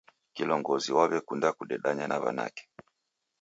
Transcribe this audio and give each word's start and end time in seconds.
Kilongozi 0.35 0.89
waw'ekunda 0.97 1.49
kudedanya 1.57 2.05
na 2.07 2.17
w'anake. 2.21 2.63